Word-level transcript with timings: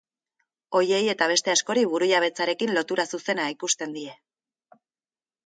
Horiei 0.77 1.01
eta 1.13 1.27
beste 1.31 1.53
askori 1.53 1.83
burujabetzarekin 1.91 2.73
lotura 2.79 3.07
zuzena 3.15 3.47
ikusten 3.59 3.95
die. 4.01 4.19